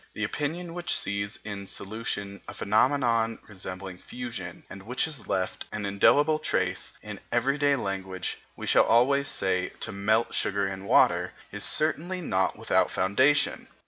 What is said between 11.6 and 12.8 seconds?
certainly not